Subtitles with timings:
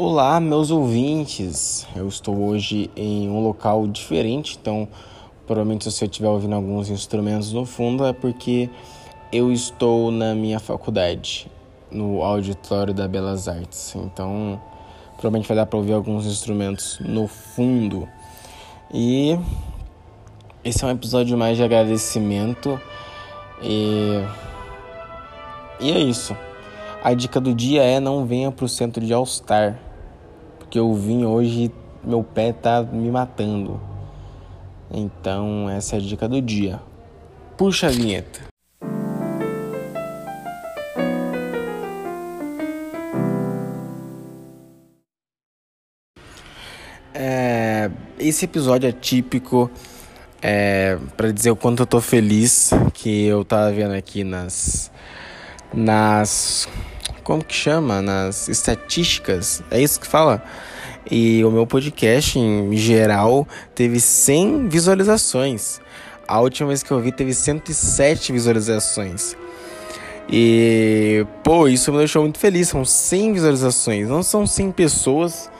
[0.00, 1.84] Olá, meus ouvintes.
[1.96, 4.86] Eu estou hoje em um local diferente, então
[5.44, 8.70] provavelmente se você estiver ouvindo alguns instrumentos no fundo é porque
[9.32, 11.50] eu estou na minha faculdade,
[11.90, 13.92] no auditório da Belas Artes.
[13.96, 14.62] Então,
[15.14, 18.08] provavelmente vai dar para ouvir alguns instrumentos no fundo.
[18.94, 19.36] E
[20.62, 22.80] esse é um episódio mais de agradecimento
[23.60, 24.24] e
[25.80, 26.36] e é isso.
[27.02, 29.87] A dica do dia é não venha pro centro de All Star.
[30.68, 31.72] Porque eu vim hoje,
[32.04, 33.80] meu pé tá me matando.
[34.90, 36.78] Então, essa é a dica do dia.
[37.56, 38.42] Puxa a vinheta.
[47.14, 49.70] É, esse episódio é típico
[50.42, 54.90] é, para dizer o quanto eu tô feliz que eu tava vendo aqui nas
[55.72, 56.68] nas
[57.28, 58.00] como que chama?
[58.00, 59.62] Nas estatísticas.
[59.70, 60.42] É isso que fala?
[61.10, 65.78] E o meu podcast em geral teve 100 visualizações.
[66.26, 69.36] A última vez que eu vi teve 107 visualizações.
[70.26, 72.68] E, pô, isso me deixou muito feliz.
[72.68, 74.08] São 100 visualizações.
[74.08, 75.50] Não são 100 pessoas,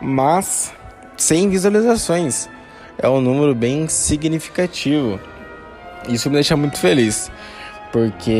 [0.00, 0.72] mas
[1.16, 2.48] 100 visualizações.
[2.96, 5.18] É um número bem significativo.
[6.08, 7.28] Isso me deixa muito feliz
[7.92, 8.30] porque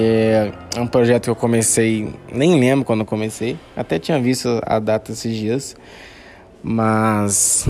[0.77, 4.79] é um projeto que eu comecei, nem lembro quando eu comecei, até tinha visto a
[4.79, 5.77] data esses dias,
[6.63, 7.69] mas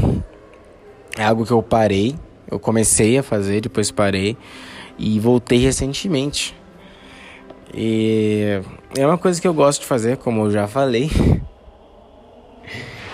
[1.17, 2.15] é algo que eu parei,
[2.51, 4.37] eu comecei a fazer, depois parei
[4.99, 6.55] e voltei recentemente.
[7.73, 8.61] E
[8.99, 11.11] é uma coisa que eu gosto de fazer, como eu já falei.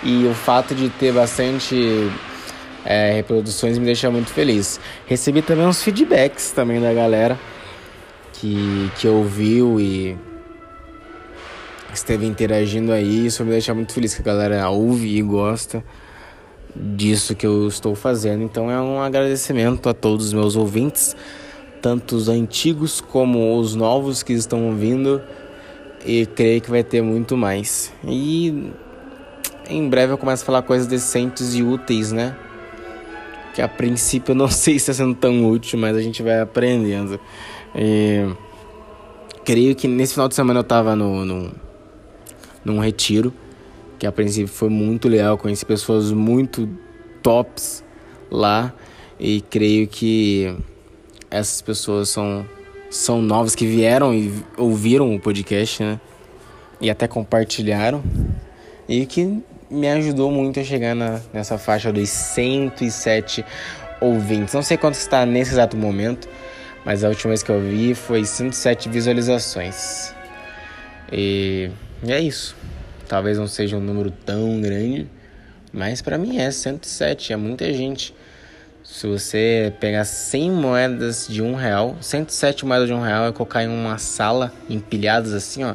[0.02, 1.74] E o fato de ter bastante
[2.84, 4.78] é, reproduções me deixa muito feliz.
[5.04, 7.36] Recebi também uns feedbacks também da galera
[8.40, 10.16] que, que ouviu e
[11.92, 13.26] esteve interagindo aí.
[13.26, 15.82] Isso me deixa muito feliz que a galera ouve e gosta
[16.74, 18.42] disso que eu estou fazendo.
[18.42, 21.16] Então é um agradecimento a todos os meus ouvintes,
[21.80, 25.22] tanto os antigos como os novos que estão ouvindo.
[26.04, 27.92] E creio que vai ter muito mais.
[28.04, 28.70] E
[29.68, 32.36] em breve eu começo a falar coisas decentes e úteis, né?
[33.56, 36.38] Que a princípio eu não sei se está sendo tão útil, mas a gente vai
[36.38, 37.18] aprendendo.
[37.74, 38.30] E
[39.46, 41.52] creio que nesse final de semana eu tava no, no,
[42.62, 43.32] num retiro,
[43.98, 46.68] que a princípio foi muito legal, conheci pessoas muito
[47.22, 47.82] tops
[48.30, 48.74] lá
[49.18, 50.54] e creio que
[51.30, 52.46] essas pessoas são,
[52.90, 55.98] são novas que vieram e ouviram o podcast, né?
[56.78, 58.04] E até compartilharam.
[58.86, 63.44] E que me ajudou muito a chegar na, nessa faixa dos 107
[64.00, 64.54] ouvintes.
[64.54, 66.28] Não sei quanto está nesse exato momento,
[66.84, 70.14] mas a última vez que eu vi foi 107 visualizações.
[71.12, 71.70] E,
[72.06, 72.56] é isso.
[73.08, 75.08] Talvez não seja um número tão grande,
[75.72, 78.14] mas para mim é 107, é muita gente.
[78.82, 83.64] Se você pegar 100 moedas de um real, 107 moedas de um real e colocar
[83.64, 85.74] em uma sala empilhadas assim, ó,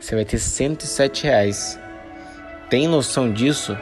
[0.00, 1.78] você vai ter 107 reais.
[2.70, 3.76] Tem noção disso?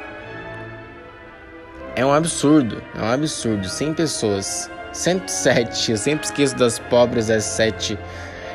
[1.94, 3.68] É um absurdo, é um absurdo.
[3.68, 5.92] 100 pessoas 107.
[5.92, 7.98] Eu sempre esqueço das pobres é 7.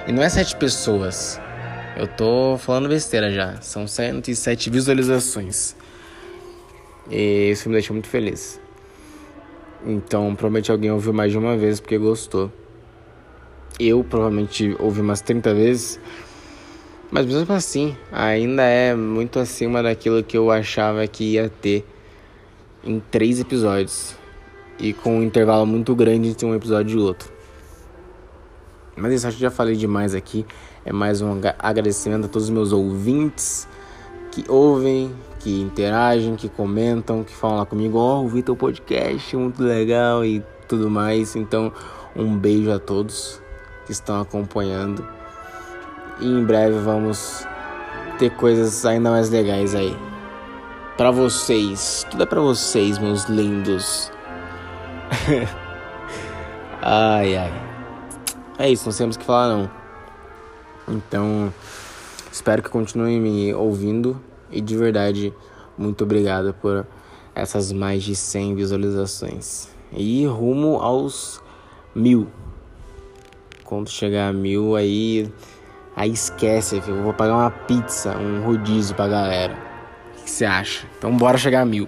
[0.08, 1.40] E não é 7 pessoas.
[1.96, 3.62] Eu tô falando besteira já.
[3.62, 5.76] São 107 visualizações.
[7.12, 8.60] E isso me deixa muito feliz.
[9.86, 12.52] Então, provavelmente alguém ouviu mais de uma vez porque gostou.
[13.80, 16.00] Eu provavelmente ouvi umas 30 vezes.
[17.13, 21.85] Mas mesmo assim, ainda é muito acima daquilo que eu achava que ia ter
[22.84, 24.16] em três episódios
[24.79, 27.31] e com um intervalo muito grande entre um episódio e outro.
[28.97, 30.44] Mas isso, acho que já falei demais aqui.
[30.84, 33.68] É mais um agradecimento a todos os meus ouvintes
[34.31, 39.38] que ouvem, que interagem, que comentam, que falam lá comigo: Ó, oh, ouvi teu podcast,
[39.38, 41.35] muito legal e tudo mais.
[41.35, 41.72] Então,
[42.16, 43.40] um beijo a todos
[43.85, 45.07] que estão acompanhando.
[46.19, 47.46] E em breve vamos
[48.18, 49.96] ter coisas ainda mais legais aí.
[50.98, 54.12] Para vocês, tudo é para vocês, meus lindos.
[56.81, 57.51] ai, ai.
[58.60, 59.71] É isso, não temos que falar não.
[60.88, 61.51] Então,
[62.31, 64.21] espero que continuem me ouvindo
[64.51, 65.33] e de verdade,
[65.75, 66.86] muito obrigado por
[67.33, 69.68] essas mais de 100 visualizações.
[69.92, 71.42] E rumo aos
[71.95, 72.27] mil.
[73.63, 75.31] Quando chegar a mil, aí,
[75.95, 79.57] aí esquece, eu vou pagar uma pizza, um rodízio pra galera.
[80.19, 80.88] O que você acha?
[80.98, 81.88] Então bora chegar a mil.